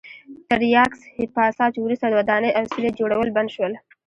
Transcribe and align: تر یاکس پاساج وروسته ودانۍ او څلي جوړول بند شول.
تر 0.49 0.59
یاکس 0.75 1.01
پاساج 1.35 1.73
وروسته 1.79 2.07
ودانۍ 2.17 2.51
او 2.57 2.63
څلي 2.73 2.89
جوړول 2.99 3.29
بند 3.35 3.49
شول. 3.55 3.73